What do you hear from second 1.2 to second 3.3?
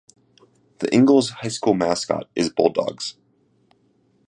High School mascot is Bulldogs.